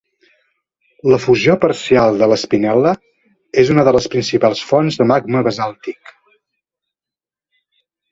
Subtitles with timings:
[1.09, 2.93] La fusió parcial de l'espinel·la
[3.63, 6.11] és una de les principals fonts del magma basàltic.